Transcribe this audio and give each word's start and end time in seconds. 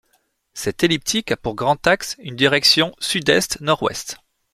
Cet 0.55 0.83
elliptique 0.83 1.31
a 1.31 1.37
pour 1.37 1.53
grand 1.53 1.85
axe 1.85 2.15
une 2.17 2.35
direction 2.35 2.95
sud-est- 2.97 3.61
nord-ouest. 3.61 4.17